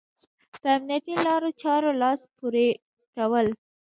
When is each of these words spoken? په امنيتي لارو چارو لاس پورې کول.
په 0.61 0.67
امنيتي 0.77 1.13
لارو 1.25 1.49
چارو 1.61 1.89
لاس 2.01 2.21
پورې 2.37 2.67
کول. 3.13 3.47